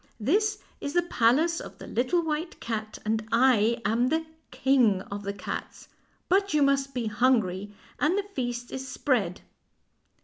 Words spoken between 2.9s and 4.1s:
and I am